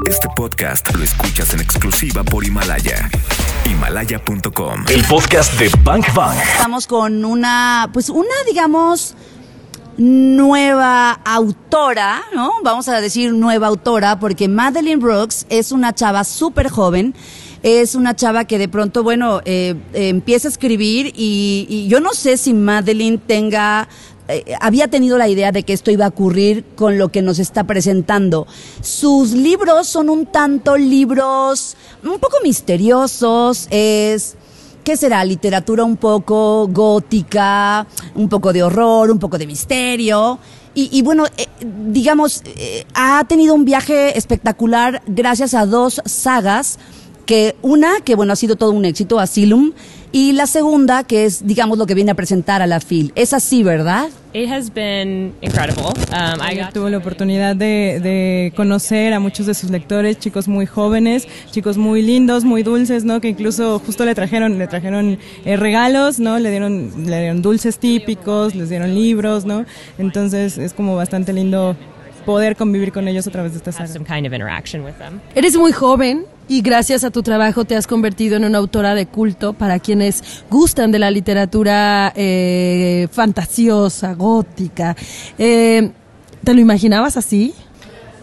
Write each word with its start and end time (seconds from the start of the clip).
Este 0.00 0.28
podcast 0.34 0.92
lo 0.96 1.04
escuchas 1.04 1.54
en 1.54 1.60
exclusiva 1.60 2.24
por 2.24 2.44
Himalaya. 2.44 3.08
Himalaya.com. 3.64 4.84
El 4.88 5.04
podcast 5.04 5.58
de 5.60 5.70
Bank 5.84 6.12
Bank. 6.14 6.36
Estamos 6.56 6.86
con 6.86 7.24
una, 7.24 7.88
pues 7.92 8.08
una, 8.08 8.34
digamos, 8.48 9.14
nueva 9.98 11.12
autora, 11.12 12.22
¿no? 12.34 12.52
Vamos 12.64 12.88
a 12.88 13.00
decir 13.00 13.32
nueva 13.32 13.68
autora, 13.68 14.18
porque 14.18 14.48
Madeline 14.48 14.98
Brooks 14.98 15.46
es 15.50 15.70
una 15.70 15.94
chava 15.94 16.24
súper 16.24 16.68
joven. 16.68 17.14
Es 17.62 17.94
una 17.94 18.16
chava 18.16 18.44
que 18.44 18.58
de 18.58 18.68
pronto, 18.68 19.04
bueno, 19.04 19.40
eh, 19.44 19.76
eh, 19.92 20.08
empieza 20.08 20.48
a 20.48 20.50
escribir 20.50 21.12
y, 21.14 21.66
y 21.68 21.86
yo 21.86 22.00
no 22.00 22.12
sé 22.12 22.36
si 22.36 22.54
Madeline 22.54 23.18
tenga 23.18 23.88
eh, 24.28 24.54
había 24.60 24.88
tenido 24.88 25.18
la 25.18 25.28
idea 25.28 25.52
de 25.52 25.62
que 25.62 25.72
esto 25.72 25.90
iba 25.90 26.04
a 26.04 26.08
ocurrir 26.08 26.64
con 26.76 26.98
lo 26.98 27.10
que 27.10 27.22
nos 27.22 27.38
está 27.38 27.64
presentando. 27.64 28.46
Sus 28.80 29.32
libros 29.32 29.88
son 29.88 30.08
un 30.10 30.26
tanto 30.26 30.76
libros 30.76 31.76
un 32.04 32.18
poco 32.18 32.36
misteriosos, 32.42 33.68
es 33.70 34.36
¿qué 34.84 34.96
será? 34.96 35.24
Literatura 35.24 35.84
un 35.84 35.96
poco 35.96 36.68
gótica, 36.68 37.86
un 38.14 38.28
poco 38.28 38.52
de 38.52 38.62
horror, 38.62 39.10
un 39.10 39.18
poco 39.18 39.38
de 39.38 39.46
misterio. 39.46 40.38
Y, 40.74 41.02
bueno, 41.02 41.26
eh, 41.36 41.48
digamos, 41.60 42.42
eh, 42.46 42.86
ha 42.94 43.22
tenido 43.24 43.54
un 43.54 43.66
viaje 43.66 44.16
espectacular 44.16 45.02
gracias 45.06 45.52
a 45.52 45.66
dos 45.66 46.00
sagas, 46.06 46.78
que 47.26 47.56
una, 47.62 48.00
que 48.04 48.14
bueno, 48.14 48.32
ha 48.32 48.36
sido 48.36 48.56
todo 48.56 48.70
un 48.72 48.84
éxito, 48.84 49.18
Asylum, 49.18 49.72
y 50.14 50.32
la 50.32 50.46
segunda, 50.46 51.04
que 51.04 51.24
es, 51.24 51.46
digamos, 51.46 51.78
lo 51.78 51.86
que 51.86 51.94
viene 51.94 52.10
a 52.10 52.14
presentar 52.14 52.60
a 52.60 52.66
la 52.66 52.80
FIL. 52.80 53.12
Es 53.14 53.32
así, 53.32 53.62
¿verdad? 53.62 54.10
It 54.34 54.50
has 54.50 54.72
been 54.72 55.32
incredible. 55.40 55.86
Um, 56.10 56.40
I 56.42 56.54
got 56.54 56.74
tuvo 56.74 56.90
la 56.90 56.98
oportunidad 56.98 57.56
de, 57.56 57.98
de 58.02 58.52
conocer 58.54 59.14
a 59.14 59.20
muchos 59.20 59.46
de 59.46 59.54
sus 59.54 59.70
lectores, 59.70 60.18
chicos 60.18 60.48
muy 60.48 60.66
jóvenes, 60.66 61.26
chicos 61.50 61.78
muy 61.78 62.02
lindos, 62.02 62.44
muy 62.44 62.62
dulces, 62.62 63.04
¿no? 63.04 63.22
Que 63.22 63.28
incluso 63.28 63.78
justo 63.78 64.04
le 64.04 64.14
trajeron, 64.14 64.58
le 64.58 64.66
trajeron 64.66 65.18
eh, 65.46 65.56
regalos, 65.56 66.18
¿no? 66.20 66.38
Le 66.38 66.50
dieron, 66.50 66.92
le 67.06 67.20
dieron 67.20 67.40
dulces 67.40 67.78
típicos, 67.78 68.54
les 68.54 68.68
dieron 68.68 68.94
libros, 68.94 69.46
¿no? 69.46 69.64
Entonces 69.96 70.58
es 70.58 70.74
como 70.74 70.94
bastante 70.94 71.32
lindo 71.32 71.74
poder 72.26 72.56
convivir 72.56 72.92
con 72.92 73.08
ellos 73.08 73.26
a 73.26 73.30
través 73.30 73.52
de 73.52 73.58
esta 73.58 73.72
saga. 73.72 73.92
kind 74.04 74.26
of. 74.26 75.34
Eres 75.34 75.56
muy 75.56 75.72
joven 75.72 76.24
y 76.48 76.62
gracias 76.62 77.04
a 77.04 77.10
tu 77.10 77.22
trabajo 77.22 77.64
te 77.64 77.76
has 77.76 77.86
convertido 77.86 78.36
en 78.36 78.44
una 78.44 78.58
autora 78.58 78.94
de 78.94 79.06
culto 79.06 79.52
para 79.52 79.78
quienes 79.78 80.44
gustan 80.50 80.92
de 80.92 80.98
la 80.98 81.10
literatura 81.10 82.12
eh, 82.16 83.08
fantasiosa, 83.10 84.14
gótica. 84.14 84.96
Eh, 85.38 85.90
¿Te 86.44 86.54
lo 86.54 86.60
imaginabas 86.60 87.16
así? 87.16 87.54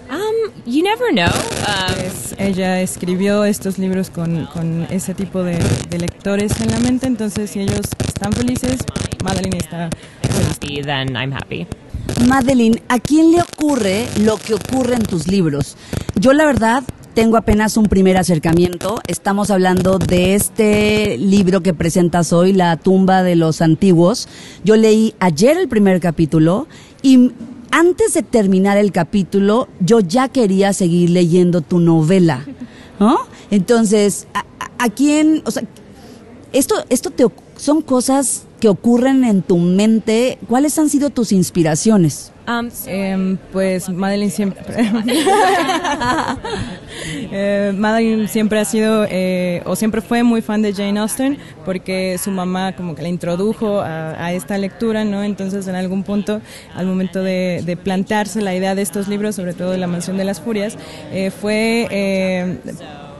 Um, 0.10 0.52
you 0.66 0.84
never 0.84 1.12
know. 1.12 1.28
Um, 1.28 1.90
Pues, 2.10 2.36
ella 2.40 2.82
escribió 2.82 3.44
estos 3.44 3.78
libros 3.78 4.10
con, 4.10 4.48
con 4.48 4.88
ese 4.90 5.14
tipo 5.14 5.44
de, 5.44 5.60
de 5.90 6.00
lectores 6.00 6.60
en 6.60 6.72
la 6.72 6.80
mente, 6.80 7.06
entonces 7.06 7.52
si 7.52 7.60
ellos 7.60 7.82
están 8.08 8.34
felices, 8.34 8.80
Madeline 9.24 9.58
está 9.58 9.90
happy, 10.50 10.82
then 10.82 11.16
I'm 11.16 11.32
happy. 11.32 11.68
Madeline, 12.28 12.82
¿a 12.88 12.98
quién 13.00 13.32
le 13.32 13.42
ocurre 13.42 14.08
lo 14.22 14.38
que 14.38 14.56
ocurre 14.56 14.96
en 14.96 15.04
tus 15.04 15.28
libros? 15.28 15.78
Yo 16.16 16.34
la 16.34 16.46
verdad 16.46 16.84
tengo 17.20 17.36
apenas 17.36 17.76
un 17.76 17.88
primer 17.88 18.16
acercamiento. 18.16 19.02
Estamos 19.06 19.52
hablando 19.52 20.00
de 20.00 20.36
este 20.36 21.18
libro 21.18 21.60
que 21.60 21.74
presentas 21.74 22.32
hoy, 22.32 22.54
La 22.54 22.78
tumba 22.78 23.24
de 23.24 23.36
los 23.36 23.62
antiguos. 23.62 24.30
Yo 24.64 24.78
leí 24.78 25.14
ayer 25.20 25.58
el 25.58 25.68
primer 25.68 26.00
capítulo 26.00 26.66
y 27.02 27.34
antes 27.72 28.14
de 28.14 28.24
terminar 28.24 28.78
el 28.78 28.94
capítulo 28.94 29.68
yo 29.82 30.00
ya 30.00 30.30
quería 30.30 30.72
seguir 30.72 31.10
leyendo 31.10 31.60
tu 31.60 31.80
novela, 31.80 32.46
¿no? 33.02 33.18
Entonces, 33.52 34.26
¿a, 34.34 34.88
quién, 34.88 35.42
o 35.44 35.52
sea, 35.52 35.64
esto, 36.54 36.76
esto 36.88 37.10
te, 37.10 37.26
son 37.58 37.82
cosas 37.82 38.44
que 38.60 38.70
ocurren 38.70 39.24
en 39.24 39.42
tu 39.42 39.58
mente. 39.58 40.38
¿Cuáles 40.48 40.78
han 40.78 40.90
sido 40.90 41.10
tus 41.10 41.32
inspiraciones? 41.32 42.32
Um, 42.48 42.70
Em, 42.88 43.38
pues 43.52 43.90
Madeline 43.90 44.32
siempre 44.32 44.64
Eh, 47.32 47.72
Madeline 47.76 48.28
siempre 48.28 48.60
ha 48.60 48.66
sido 48.66 49.06
eh, 49.08 49.62
o 49.66 49.76
siempre 49.76 50.02
fue 50.02 50.24
muy 50.24 50.42
fan 50.42 50.62
de 50.62 50.74
Jane 50.74 51.00
Austen 51.00 51.38
porque 51.64 52.18
su 52.18 52.32
mamá 52.32 52.76
como 52.76 52.96
que 52.96 53.04
la 53.04 53.08
introdujo 53.08 53.82
a, 53.82 54.34
esta 54.34 54.58
lectura 54.58 55.06
no 55.06 55.24
entonces 55.24 55.68
en 55.68 55.76
algún 55.76 56.04
punto 56.04 56.42
al 56.76 56.88
momento 56.88 57.22
de, 57.24 57.62
de 57.66 57.78
plantearse 57.78 58.42
la 58.42 58.56
idea 58.56 58.76
de 58.76 58.82
estos 58.82 59.08
libros 59.08 59.36
sobre 59.36 59.54
todo 59.54 59.72
de 59.72 59.78
la 59.78 59.88
mansión 59.88 60.18
de 60.18 60.24
las 60.24 60.42
furias 60.42 60.78
eh, 61.12 61.32
fue 61.32 61.88
eh, 61.90 62.58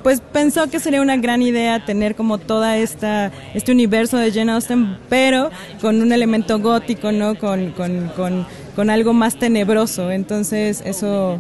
pues 0.04 0.22
pensó 0.22 0.70
que 0.70 0.80
sería 0.80 1.02
una 1.02 1.18
gran 1.18 1.42
idea 1.42 1.86
tener 1.86 2.16
como 2.16 2.38
toda 2.38 2.78
esta 2.78 3.32
este 3.54 3.72
universo 3.72 4.18
de 4.18 4.32
Jane 4.32 4.52
Austen, 4.52 4.98
pero 5.10 5.50
con 5.82 6.02
un 6.02 6.12
elemento 6.12 6.60
gótico, 6.60 7.12
¿no? 7.12 7.36
Con, 7.36 7.72
con, 7.72 8.10
con, 8.16 8.46
con 8.76 8.90
algo 8.90 9.14
más 9.14 9.38
tenebroso. 9.38 10.12
Entonces 10.12 10.82
eso, 10.86 11.40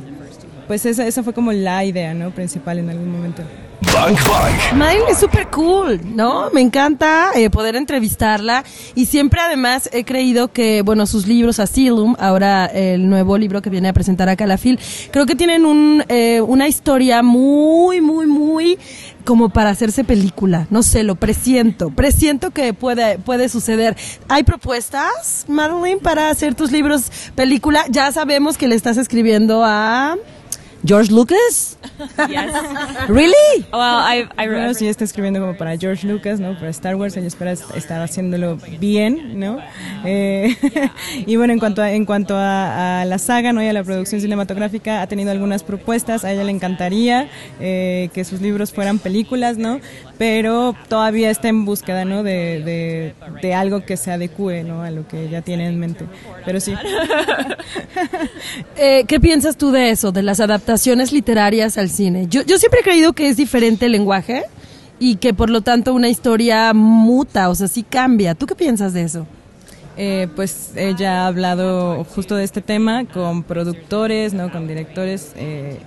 pues 0.67 0.85
esa, 0.85 1.07
esa 1.07 1.23
fue 1.23 1.33
como 1.33 1.51
la 1.51 1.83
idea, 1.85 2.13
¿no? 2.13 2.31
Principal 2.31 2.79
en 2.79 2.89
algún 2.89 3.11
momento. 3.11 3.43
Bank. 3.81 4.19
Madeline 4.75 5.09
es 5.09 5.19
súper 5.19 5.47
cool, 5.47 5.99
¿no? 6.15 6.49
Me 6.51 6.61
encanta 6.61 7.31
eh, 7.35 7.49
poder 7.49 7.75
entrevistarla 7.75 8.63
y 8.95 9.05
siempre 9.05 9.39
además 9.39 9.89
he 9.93 10.03
creído 10.03 10.49
que, 10.49 10.81
bueno, 10.81 11.05
sus 11.05 11.27
libros 11.27 11.59
Asylum, 11.59 12.15
ahora 12.19 12.65
el 12.65 13.09
nuevo 13.09 13.37
libro 13.37 13.61
que 13.61 13.69
viene 13.69 13.89
a 13.89 13.93
presentar 13.93 14.27
acá 14.29 14.45
la 14.45 14.57
FIL, 14.57 14.79
creo 15.11 15.25
que 15.25 15.35
tienen 15.35 15.65
un, 15.65 16.03
eh, 16.09 16.41
una 16.41 16.67
historia 16.67 17.23
muy, 17.23 18.01
muy, 18.01 18.27
muy 18.27 18.77
como 19.23 19.49
para 19.49 19.69
hacerse 19.69 20.03
película. 20.03 20.67
No 20.69 20.83
sé, 20.83 21.03
lo 21.03 21.15
presiento. 21.15 21.89
Presiento 21.89 22.51
que 22.51 22.73
puede, 22.73 23.19
puede 23.19 23.47
suceder. 23.47 23.95
¿Hay 24.27 24.43
propuestas, 24.43 25.45
Madeline, 25.47 25.99
para 25.99 26.29
hacer 26.29 26.55
tus 26.55 26.71
libros 26.71 27.11
película? 27.35 27.85
Ya 27.89 28.11
sabemos 28.11 28.57
que 28.57 28.67
le 28.67 28.75
estás 28.75 28.97
escribiendo 28.97 29.63
a... 29.63 30.17
¿George 30.85 31.11
Lucas? 31.11 31.77
yes. 32.29 32.51
¿Really? 33.09 33.65
Well, 33.73 33.99
I, 33.99 34.21
I, 34.37 34.47
Primero 34.47 34.73
sí 34.73 34.87
está 34.87 35.03
escribiendo 35.03 35.39
como 35.41 35.57
para 35.57 35.77
George 35.77 36.07
Lucas, 36.07 36.39
¿no? 36.39 36.53
Para 36.55 36.69
Star 36.69 36.95
Wars, 36.95 37.17
ella 37.17 37.27
espera 37.27 37.51
est- 37.51 37.75
estar 37.75 38.01
haciéndolo 38.01 38.57
bien, 38.79 39.39
¿no? 39.39 39.59
Eh, 40.05 40.55
y 41.27 41.35
bueno, 41.35 41.51
en 41.53 41.59
cuanto 41.59 41.81
a, 41.81 41.91
en 41.91 42.05
cuanto 42.05 42.35
a, 42.37 43.01
a 43.01 43.05
la 43.05 43.17
saga, 43.17 43.51
¿no? 43.51 43.61
Y 43.61 43.67
a 43.67 43.73
la 43.73 43.83
producción 43.83 44.21
cinematográfica, 44.21 45.01
ha 45.01 45.07
tenido 45.07 45.31
algunas 45.31 45.63
propuestas, 45.63 46.23
a 46.23 46.31
ella 46.31 46.43
le 46.45 46.51
encantaría 46.51 47.27
eh, 47.59 48.09
que 48.13 48.23
sus 48.23 48.39
libros 48.41 48.71
fueran 48.71 48.99
películas, 48.99 49.57
¿no? 49.57 49.81
Pero 50.17 50.75
todavía 50.87 51.29
está 51.29 51.49
en 51.49 51.65
búsqueda, 51.65 52.05
¿no? 52.05 52.23
De, 52.23 52.61
de, 52.63 53.13
de 53.41 53.53
algo 53.53 53.85
que 53.85 53.97
se 53.97 54.11
adecue, 54.11 54.63
¿no? 54.63 54.81
A 54.83 54.91
lo 54.91 55.07
que 55.07 55.25
ella 55.25 55.41
tiene 55.41 55.67
en 55.67 55.79
mente. 55.79 56.05
Pero 56.45 56.59
sí. 56.59 56.73
Eh, 58.81 59.03
¿Qué 59.07 59.19
piensas 59.19 59.57
tú 59.57 59.71
de 59.71 59.89
eso, 59.89 60.11
de 60.13 60.23
las 60.23 60.39
adaptaciones 60.39 61.11
literarias 61.11 61.77
al 61.77 61.89
cine? 61.89 62.27
Yo, 62.29 62.43
yo 62.43 62.57
siempre 62.57 62.79
he 62.79 62.83
creído 62.83 63.11
que 63.11 63.27
es 63.27 63.35
diferente 63.35 63.87
el 63.87 63.91
lenguaje 63.91 64.43
y 64.99 65.17
que 65.17 65.33
por 65.33 65.49
lo 65.49 65.59
tanto 65.61 65.93
una 65.93 66.07
historia 66.07 66.73
muta, 66.73 67.49
o 67.49 67.55
sea, 67.55 67.67
sí 67.67 67.83
cambia. 67.83 68.35
¿Tú 68.35 68.45
qué 68.45 68.55
piensas 68.55 68.93
de 68.93 69.01
eso? 69.03 69.27
Eh, 69.97 70.29
pues 70.33 70.71
ella 70.77 71.23
ha 71.23 71.27
hablado 71.27 72.05
justo 72.05 72.35
de 72.35 72.45
este 72.45 72.61
tema 72.61 73.03
con 73.03 73.43
productores, 73.43 74.33
¿no? 74.33 74.49
con 74.49 74.65
directores 74.65 75.33
eh, 75.35 75.77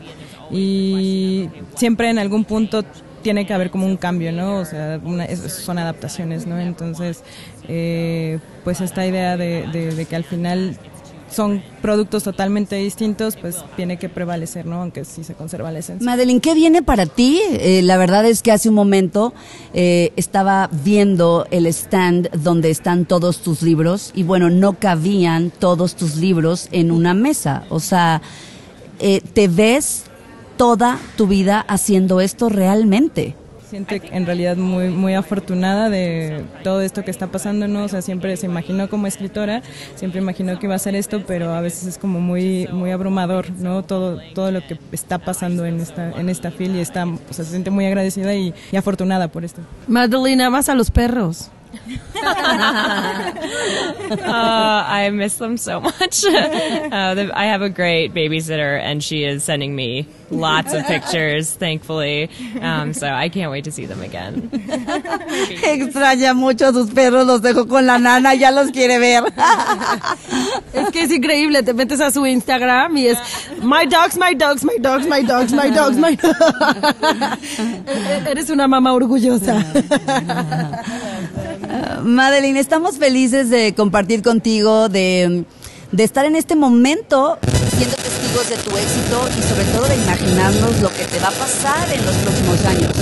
y 0.50 1.48
siempre 1.76 2.10
en 2.10 2.19
algún 2.19 2.44
punto 2.44 2.84
tiene 3.22 3.47
que 3.47 3.54
haber 3.54 3.70
como 3.70 3.86
un 3.86 3.97
cambio, 3.97 4.32
¿no? 4.32 4.56
O 4.56 4.64
sea, 4.66 5.00
una- 5.02 5.28
son 5.36 5.78
adaptaciones, 5.78 6.47
¿no? 6.47 6.58
Entonces, 6.58 7.22
eh, 7.69 8.38
pues 8.64 8.82
esta 8.82 9.06
idea 9.06 9.38
de, 9.38 9.66
de- 9.72 9.94
de 9.94 10.04
que 10.04 10.16
al 10.16 10.25
final 10.25 10.76
son 11.32 11.62
productos 11.81 12.22
totalmente 12.22 12.76
distintos, 12.76 13.37
pues 13.37 13.65
tiene 13.76 13.98
que 13.98 14.09
prevalecer, 14.09 14.66
¿no? 14.66 14.82
Aunque 14.82 15.04
sí 15.04 15.25
se 15.25 15.34
conserva 15.34 15.72
la 15.72 15.81
esencia. 15.81 16.04
Madeline, 16.04 16.41
¿qué 16.41 16.54
viene 16.54 16.82
para 16.82 17.06
ti? 17.06 17.40
Eh, 17.50 17.82
la 17.82 17.96
verdad 17.96 18.25
es 18.25 18.43
que 18.43 18.52
hace 18.52 18.69
un 18.69 18.75
momento 18.75 19.32
eh, 19.75 20.12
estaba 20.17 20.69
viendo 20.84 21.46
el 21.50 21.67
stand 21.67 22.31
donde 22.43 22.70
están 22.70 23.06
todos 23.06 23.38
tus 23.38 23.62
libros 23.62 24.12
y 24.14 24.23
bueno, 24.23 24.50
no 24.50 24.75
cabían 24.79 25.50
todos 25.50 25.96
tus 25.96 26.17
libros 26.17 26.69
en 26.73 26.90
una 26.90 27.14
mesa. 27.14 27.64
O 27.69 27.81
sea, 27.81 28.23
eh, 29.00 29.20
¿te 29.32 29.49
ves 29.49 30.05
toda 30.56 30.99
tu 31.17 31.26
vida 31.26 31.61
haciendo 31.61 32.20
esto 32.20 32.49
realmente? 32.49 33.35
Siente 33.72 34.02
en 34.12 34.26
realidad 34.26 34.58
muy 34.58 34.90
muy 34.90 35.14
afortunada 35.14 35.88
de 35.88 36.44
todo 36.62 36.82
esto 36.82 37.06
que 37.06 37.10
está 37.10 37.28
pasando, 37.28 37.69
¿no? 37.69 37.84
O 37.84 37.88
sea, 37.88 38.02
siempre 38.02 38.36
se 38.36 38.44
imaginó 38.44 38.90
como 38.90 39.06
escritora, 39.06 39.62
siempre 39.94 40.20
imaginó 40.20 40.58
que 40.58 40.66
iba 40.66 40.74
a 40.74 40.76
hacer 40.76 40.94
esto, 40.94 41.24
pero 41.26 41.54
a 41.54 41.62
veces 41.62 41.86
es 41.86 41.96
como 41.96 42.20
muy 42.20 42.69
muy 42.70 42.90
abrumador, 42.90 43.50
¿no? 43.52 43.82
Todo 43.82 44.20
todo 44.34 44.50
lo 44.50 44.60
que 44.60 44.78
está 44.92 45.16
pasando 45.16 45.64
en 45.64 45.80
esta 45.80 46.10
en 46.20 46.28
esta 46.28 46.50
fil 46.50 46.76
y 46.76 46.80
está, 46.80 47.06
o 47.06 47.32
sea, 47.32 47.46
se 47.46 47.52
siente 47.52 47.70
muy 47.70 47.86
agradecida 47.86 48.34
y, 48.34 48.52
y 48.70 48.76
afortunada 48.76 49.28
por 49.28 49.42
esto. 49.42 49.62
Madeline, 49.88 50.42
amas 50.42 50.68
a 50.68 50.75
los 50.75 50.90
perros. 50.90 51.50
Uh, 54.12 54.84
I 54.86 55.10
miss 55.10 55.36
them 55.36 55.56
so 55.56 55.80
much. 55.80 56.24
uh, 56.26 57.14
the, 57.14 57.30
I 57.34 57.46
have 57.46 57.62
a 57.62 57.70
great 57.70 58.12
babysitter, 58.12 58.78
and 58.78 59.02
she 59.02 59.24
is 59.24 59.42
sending 59.42 59.74
me 59.74 60.06
lots 60.30 60.72
of 60.74 60.84
pictures, 60.86 61.52
thankfully. 61.52 62.28
Um, 62.60 62.92
so 62.92 63.08
I 63.08 63.28
can't 63.28 63.50
wait 63.50 63.64
to 63.64 63.72
see 63.72 63.86
them 63.86 64.02
again. 64.02 64.50
Extraña 64.52 66.34
mucho 66.34 66.69
a 66.69 66.72
sus 66.72 66.90
perros, 66.90 67.26
los 67.26 67.40
dejó 67.40 67.69
con 67.69 67.86
la 67.86 67.98
nana, 67.98 68.34
ya 68.34 68.50
los 68.50 68.70
quiere 68.70 68.98
ver. 68.98 69.25
Es 70.72 70.90
que 70.90 71.02
es 71.02 71.10
increíble, 71.10 71.62
te 71.62 71.72
metes 71.72 72.00
a 72.00 72.10
su 72.10 72.26
Instagram 72.26 72.96
y 72.96 73.08
es 73.08 73.18
my 73.62 73.86
dogs, 73.86 74.16
my 74.16 74.34
dogs, 74.34 74.64
my 74.64 74.78
dogs, 74.78 75.06
my 75.06 75.22
dogs, 75.22 75.52
my 75.52 75.70
dogs, 75.70 75.96
my 75.96 76.16
dogs. 76.16 76.38
Eres 78.26 78.50
una 78.50 78.68
mamá 78.68 78.92
orgullosa. 78.92 79.64
Madeline, 82.02 82.58
estamos 82.58 82.99
felices 82.99 83.50
de 83.50 83.75
compartir 83.75 84.23
contigo, 84.23 84.88
de, 84.88 85.44
de 85.90 86.05
estar 86.05 86.25
en 86.25 86.37
este 86.37 86.56
momento 86.56 87.38
siendo 87.76 87.96
testigos 87.96 88.49
de 88.49 88.56
tu 88.56 88.76
éxito 88.76 89.29
y 89.38 89.43
sobre 89.43 89.64
todo 89.73 89.88
de 89.88 89.96
imaginarnos 89.96 90.81
lo 90.81 90.90
que 90.90 91.05
te 91.05 91.19
va 91.19 91.29
a 91.29 91.32
pasar 91.32 91.93
en 91.93 92.05
los 92.05 92.14
próximos 92.17 92.64
años. 92.64 92.93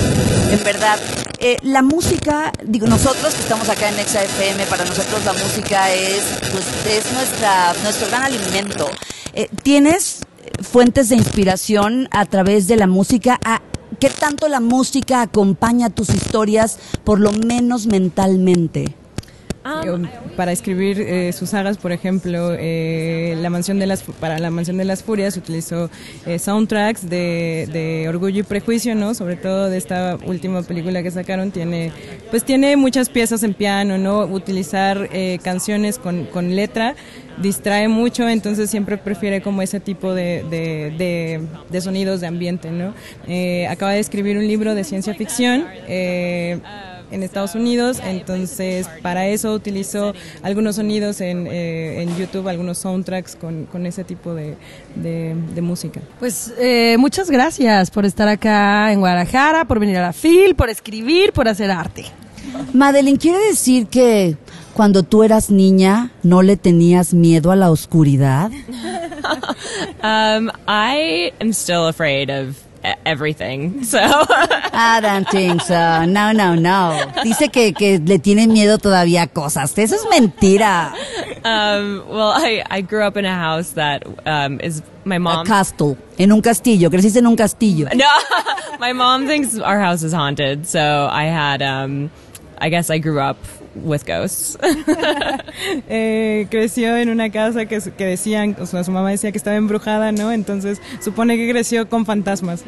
En 0.51 0.63
verdad, 0.63 0.99
eh, 1.39 1.57
la 1.63 1.81
música, 1.81 2.51
digo, 2.63 2.87
nosotros 2.87 3.33
que 3.33 3.41
estamos 3.41 3.69
acá 3.69 3.89
en 3.89 3.99
Exa 3.99 4.23
FM, 4.23 4.65
para 4.65 4.85
nosotros 4.85 5.23
la 5.25 5.33
música 5.33 5.91
es, 5.91 6.23
pues, 6.51 6.65
es 6.87 7.11
nuestra, 7.13 7.73
nuestro 7.83 8.07
gran 8.07 8.23
alimento. 8.23 8.89
Eh, 9.33 9.49
¿Tienes 9.63 10.19
fuentes 10.61 11.09
de 11.09 11.15
inspiración 11.15 12.07
a 12.11 12.25
través 12.25 12.67
de 12.67 12.75
la 12.75 12.87
música? 12.87 13.39
¿A 13.43 13.61
¿Qué 14.01 14.09
tanto 14.09 14.47
la 14.47 14.59
música 14.59 15.21
acompaña 15.21 15.91
tus 15.91 16.09
historias, 16.09 16.79
por 17.03 17.19
lo 17.19 17.33
menos 17.33 17.85
mentalmente? 17.85 18.95
Um, 19.63 20.07
para 20.35 20.51
escribir 20.51 20.99
eh, 20.99 21.31
sus 21.33 21.51
sagas, 21.51 21.77
por 21.77 21.91
ejemplo, 21.91 22.55
eh, 22.57 23.35
la 23.37 23.51
mansión 23.51 23.77
de 23.77 23.85
las 23.85 24.01
para 24.01 24.39
la 24.39 24.49
mansión 24.49 24.77
de 24.77 24.85
las 24.85 25.03
furias 25.03 25.37
utilizó 25.37 25.87
eh, 26.25 26.39
soundtracks 26.39 27.07
de, 27.07 28.07
Orgullo 28.09 28.39
y 28.39 28.43
Prejuicio, 28.43 28.95
no, 28.95 29.13
sobre 29.13 29.35
todo 29.35 29.69
de 29.69 29.77
esta 29.77 30.17
última 30.25 30.63
película 30.63 31.03
que 31.03 31.11
sacaron 31.11 31.51
tiene, 31.51 31.91
pues 32.31 32.43
tiene 32.43 32.75
muchas 32.75 33.09
piezas 33.09 33.43
en 33.43 33.53
piano, 33.53 33.99
no, 33.99 34.25
utilizar 34.25 35.09
canciones 35.43 35.99
con, 35.99 36.25
con 36.25 36.55
letra 36.55 36.95
distrae 37.41 37.87
mucho, 37.87 38.27
entonces 38.27 38.69
siempre 38.69 38.97
prefiere 38.97 39.41
como 39.41 39.61
ese 39.61 39.79
tipo 39.79 40.13
de, 40.13 40.43
de, 40.49 41.47
de, 41.69 41.81
sonidos 41.81 42.19
de 42.19 42.27
ambiente, 42.27 42.71
¿no? 42.71 42.93
acaba 43.69 43.91
de 43.91 43.99
escribir 43.99 44.37
un 44.37 44.47
libro 44.47 44.73
de 44.73 44.83
ciencia 44.83 45.13
ficción 45.13 45.65
en 47.11 47.23
Estados 47.23 47.55
Unidos, 47.55 48.01
entonces 48.03 48.87
para 49.01 49.27
eso 49.27 49.53
utilizo 49.53 50.13
algunos 50.43 50.77
sonidos 50.77 51.21
en, 51.21 51.47
eh, 51.47 52.01
en 52.01 52.17
YouTube, 52.17 52.47
algunos 52.47 52.77
soundtracks 52.77 53.35
con, 53.35 53.65
con 53.65 53.85
ese 53.85 54.03
tipo 54.03 54.33
de, 54.33 54.55
de, 54.95 55.35
de 55.53 55.61
música. 55.61 56.01
Pues 56.19 56.53
eh, 56.59 56.95
muchas 56.97 57.29
gracias 57.29 57.91
por 57.91 58.05
estar 58.05 58.27
acá 58.27 58.91
en 58.91 58.99
Guadalajara, 58.99 59.65
por 59.65 59.79
venir 59.79 59.97
a 59.97 60.01
la 60.01 60.13
FIL, 60.13 60.55
por 60.55 60.69
escribir, 60.69 61.33
por 61.33 61.47
hacer 61.47 61.69
arte. 61.71 62.05
Madeline, 62.73 63.17
¿quiere 63.17 63.39
decir 63.45 63.87
que 63.87 64.37
cuando 64.73 65.03
tú 65.03 65.23
eras 65.23 65.49
niña 65.49 66.11
no 66.23 66.41
le 66.41 66.57
tenías 66.57 67.13
miedo 67.13 67.51
a 67.51 67.55
la 67.55 67.69
oscuridad? 67.69 68.51
um, 70.03 70.49
I 70.67 71.31
am 71.39 71.51
still 71.51 71.87
afraid 71.87 72.29
of 72.29 72.55
everything. 73.05 73.83
So 73.83 73.99
I 73.99 74.99
don't 75.01 75.27
think 75.29 75.61
so. 75.61 76.05
No, 76.05 76.31
no, 76.31 76.55
no. 76.55 77.11
Dice 77.23 77.51
que, 77.51 77.73
que 77.73 77.99
le 77.99 78.19
tiene 78.19 78.47
miedo 78.47 78.77
todavía 78.77 79.23
a 79.23 79.27
cosas. 79.27 79.77
Eso 79.77 79.95
es 79.95 80.05
mentira. 80.09 80.93
um, 81.43 82.03
well, 82.07 82.31
I, 82.35 82.63
I 82.69 82.81
grew 82.81 83.03
up 83.03 83.17
in 83.17 83.25
a 83.25 83.35
house 83.35 83.71
that 83.71 84.03
um, 84.25 84.59
is 84.61 84.81
my 85.05 85.17
mom. 85.17 85.45
A 85.45 85.49
castle. 85.49 85.97
En 86.17 86.31
un 86.31 86.41
castillo. 86.41 86.89
Creciste 86.89 87.17
en 87.19 87.27
un 87.27 87.35
castillo. 87.35 87.87
No, 87.93 88.05
my 88.79 88.93
mom 88.93 89.27
thinks 89.27 89.57
our 89.59 89.79
house 89.79 90.03
is 90.03 90.13
haunted. 90.13 90.67
So 90.67 91.07
I 91.11 91.25
had, 91.25 91.61
um, 91.61 92.09
I 92.61 92.69
guess 92.69 92.91
I 92.91 92.99
grew 92.99 93.19
up 93.19 93.37
with 93.75 94.05
ghosts. 94.05 94.57
Eh, 95.93 96.47
creció 96.49 96.95
en 96.95 97.09
una 97.09 97.29
casa 97.29 97.65
que, 97.65 97.79
que 97.97 98.05
decían, 98.05 98.55
o 98.59 98.65
sea, 98.65 98.83
su 98.83 98.91
mamá 98.91 99.09
decía 99.09 99.31
que 99.31 99.37
estaba 99.37 99.57
embrujada, 99.57 100.11
¿no? 100.11 100.31
Entonces 100.31 100.79
supone 101.03 101.35
que 101.35 101.49
creció 101.49 101.89
con 101.89 102.05
fantasmas. 102.05 102.63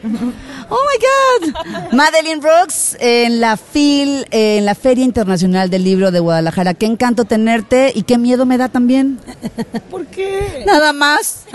Oh 0.70 0.78
my 0.90 1.50
God. 1.50 1.94
Madeline 1.94 2.40
Brooks 2.40 2.98
en 3.00 3.40
la 3.40 3.58
FIL, 3.58 4.26
en 4.32 4.66
la 4.66 4.76
Feria 4.76 5.06
Internacional 5.06 5.70
del 5.70 5.84
Libro 5.84 6.12
de 6.12 6.20
Guadalajara. 6.20 6.74
Qué 6.74 6.86
encanto 6.86 7.26
tenerte 7.26 7.92
y 7.96 8.04
qué 8.04 8.18
miedo 8.18 8.46
me 8.46 8.58
da 8.58 8.70
también. 8.70 9.20
¿Por 9.90 10.06
qué? 10.08 10.64
Nada 10.66 10.94
más. 10.94 11.46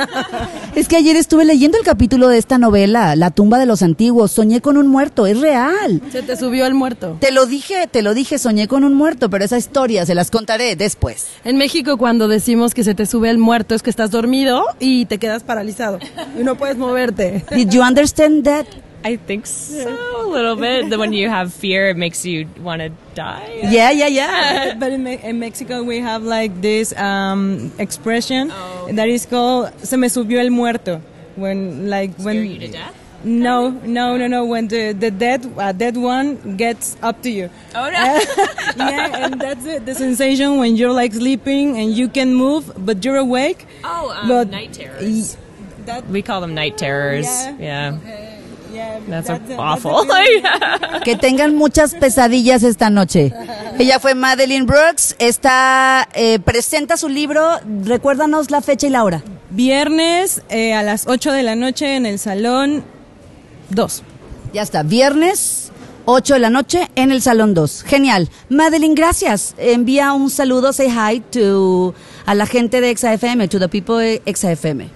Es 0.74 0.88
que 0.88 0.96
ayer 0.96 1.16
estuve 1.16 1.44
leyendo 1.44 1.78
el 1.78 1.84
capítulo 1.84 2.28
de 2.28 2.38
esta 2.38 2.58
novela, 2.58 3.16
La 3.16 3.30
tumba 3.30 3.58
de 3.58 3.66
los 3.66 3.82
antiguos. 3.82 4.32
Soñé 4.32 4.60
con 4.60 4.76
un 4.76 4.88
muerto, 4.88 5.26
es 5.26 5.40
real. 5.40 6.02
Se 6.10 6.22
te 6.22 6.36
subió 6.36 6.66
el 6.66 6.74
muerto. 6.74 7.16
Te 7.20 7.32
lo 7.32 7.46
dije, 7.46 7.86
te 7.90 8.02
lo 8.02 8.14
dije, 8.14 8.27
soñé 8.36 8.68
con 8.68 8.84
un 8.84 8.94
muerto, 8.94 9.30
pero 9.30 9.44
esa 9.44 9.56
historia 9.56 10.04
se 10.04 10.14
las 10.14 10.30
contaré 10.30 10.76
después. 10.76 11.28
En 11.44 11.56
México 11.56 11.96
cuando 11.96 12.28
decimos 12.28 12.74
que 12.74 12.84
se 12.84 12.94
te 12.94 13.06
sube 13.06 13.30
el 13.30 13.38
muerto 13.38 13.74
es 13.74 13.82
que 13.82 13.88
estás 13.90 14.10
dormido 14.10 14.64
y 14.80 15.06
te 15.06 15.16
quedas 15.16 15.42
paralizado 15.44 15.98
y 16.38 16.42
no 16.42 16.56
puedes 16.56 16.76
moverte. 16.76 17.44
Did 17.50 17.70
you 17.70 17.80
understand 17.82 18.44
that? 18.44 18.66
I 19.04 19.16
think 19.16 19.46
so, 19.46 19.88
a 20.20 20.26
little 20.26 20.56
bit. 20.56 20.90
That 20.90 20.98
when 20.98 21.12
you 21.12 21.30
have 21.30 21.54
fear, 21.54 21.88
it 21.88 21.96
makes 21.96 22.24
you 22.26 22.48
want 22.60 22.82
to 22.82 22.90
die. 23.14 23.60
Yeah, 23.70 23.92
yeah, 23.92 24.08
yeah. 24.08 24.74
But 24.78 24.90
in, 24.90 25.04
Me- 25.04 25.20
in 25.22 25.38
Mexico 25.38 25.84
we 25.84 26.00
have 26.00 26.24
like 26.24 26.60
this 26.60 26.92
um, 26.98 27.70
expression 27.78 28.48
that 28.90 29.08
is 29.08 29.24
called 29.24 29.70
"se 29.82 29.96
me 29.96 30.08
subió 30.08 30.40
el 30.40 30.50
muerto." 30.50 31.00
When 31.36 31.88
like 31.88 32.10
when 32.18 32.34
Scare 32.34 32.44
you 32.44 32.58
to 32.58 32.68
death? 32.72 32.94
No, 33.24 33.70
no, 33.84 34.16
no, 34.16 34.28
no. 34.28 34.44
When 34.44 34.68
the 34.68 34.92
the 34.92 35.10
dead 35.10 35.44
uh, 35.58 35.72
dead 35.72 35.96
one 35.96 36.56
gets 36.56 36.96
up 37.02 37.20
to 37.22 37.30
you. 37.30 37.50
Oh 37.74 37.90
no! 37.90 37.98
yeah, 38.78 39.24
and 39.26 39.40
that's 39.40 39.66
it. 39.66 39.84
The 39.86 39.94
sensation 39.94 40.58
when 40.58 40.76
you're 40.76 40.92
like 40.92 41.12
sleeping 41.12 41.76
and 41.78 41.92
you 41.96 42.08
can 42.08 42.32
move, 42.34 42.70
but 42.78 43.04
you're 43.04 43.16
awake. 43.18 43.66
oh, 43.82 44.10
um, 44.14 44.28
But- 44.28 44.50
night 44.50 44.72
terrors. 44.72 45.36
That 45.86 46.06
We 46.08 46.22
call 46.22 46.40
them 46.42 46.54
night 46.54 46.76
terrors. 46.76 47.24
Yeah. 47.26 47.56
Yeah, 47.58 48.40
yeah, 48.72 49.00
that's, 49.08 49.26
that's 49.28 49.50
a- 49.50 49.56
awful. 49.56 50.04
that's 50.04 51.02
Que 51.04 51.16
tengan 51.16 51.56
muchas 51.56 51.94
pesadillas 51.94 52.62
esta 52.62 52.90
noche. 52.90 53.32
Ella 53.80 53.98
fue 53.98 54.14
Madeline 54.14 54.66
Brooks. 54.66 55.16
Está 55.18 56.06
eh, 56.14 56.38
presenta 56.38 56.96
su 56.98 57.08
libro. 57.08 57.58
Recuérdanos 57.84 58.50
la 58.50 58.60
fecha 58.60 58.86
y 58.86 58.90
la 58.90 59.02
hora. 59.02 59.22
Viernes 59.50 60.42
eh, 60.50 60.74
a 60.74 60.82
las 60.82 61.06
8 61.08 61.32
de 61.32 61.42
la 61.42 61.56
noche 61.56 61.96
en 61.96 62.04
el 62.06 62.18
salón 62.18 62.84
2. 63.70 64.02
Ya 64.52 64.62
está. 64.62 64.82
Viernes 64.82 65.70
8 66.04 66.34
de 66.34 66.40
la 66.40 66.50
noche 66.50 66.88
en 66.94 67.12
el 67.12 67.20
salón 67.20 67.54
2. 67.54 67.82
Genial. 67.82 68.28
Madeline, 68.48 68.94
gracias. 68.94 69.54
Envía 69.58 70.12
un 70.12 70.30
saludo, 70.30 70.72
say 70.72 70.88
hi 70.88 71.20
to 71.20 71.94
a 72.24 72.34
la 72.34 72.46
gente 72.46 72.80
de 72.80 72.94
XAFM, 72.96 73.48
to 73.48 73.58
the 73.58 73.68
people 73.68 73.98
de 73.98 74.22
XAFM. 74.24 74.88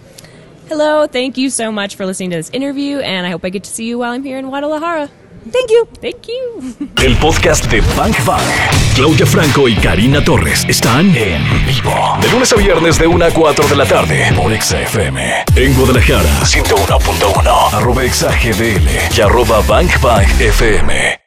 Hello, 0.71 1.07
thank 1.07 1.37
you 1.37 1.50
so 1.50 1.71
much 1.71 1.97
for 1.97 2.07
listening 2.07 2.31
to 2.31 2.37
this 2.37 2.49
interview, 2.55 3.00
and 3.00 3.26
I 3.26 3.31
hope 3.31 3.47
I 3.47 3.50
get 3.50 3.64
to 3.64 3.71
see 3.71 3.85
you 3.85 3.99
while 3.99 4.12
I'm 4.12 4.25
here 4.25 4.38
in 4.38 4.47
Guadalajara. 4.47 5.11
Thank 5.51 5.71
you. 5.71 5.89
Thank 6.01 6.27
you. 6.27 6.89
El 7.03 7.17
podcast 7.17 7.65
de 7.71 7.81
Bank 7.97 8.17
Bank. 8.25 8.43
Claudia 8.95 9.27
Franco 9.27 9.69
y 9.69 9.75
Karina 9.75 10.23
Torres 10.23 10.65
están 10.69 11.15
en 11.17 11.43
vivo. 11.67 12.19
De 12.21 12.29
lunes 12.31 12.53
a 12.53 12.57
viernes 12.57 12.99
de 12.99 13.07
1 13.07 13.25
a 13.25 13.31
4 13.31 13.69
de 13.69 13.77
la 13.77 13.87
tarde 13.87 14.33
por 14.37 14.53
Exa 14.53 14.81
FM. 14.83 15.45
En 15.57 15.75
Guadalajara, 15.75 16.41
101.1. 16.45 17.75
Arroba 17.75 18.05
Exa 18.05 18.31
GDL 18.31 18.89
y 19.17 19.21
arroba 19.21 19.61
Bank 19.67 20.01
Bank 20.01 20.29
FM. 20.41 21.22